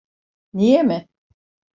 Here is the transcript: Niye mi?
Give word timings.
Niye 0.53 0.83
mi? 0.83 1.07